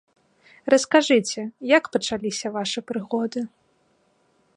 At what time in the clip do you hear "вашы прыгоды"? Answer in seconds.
2.57-3.45